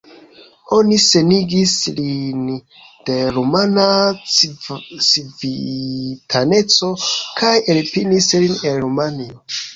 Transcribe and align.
Oni 0.75 0.95
senigis 1.07 1.73
lin 1.99 2.47
de 3.09 3.17
rumana 3.35 3.83
civitaneco 4.39 6.91
kaj 7.43 7.53
elpelis 7.77 8.33
lin 8.43 8.59
el 8.73 8.83
Rumanio. 8.89 9.41